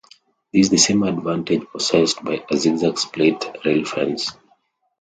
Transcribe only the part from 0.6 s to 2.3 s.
is the same advantage possessed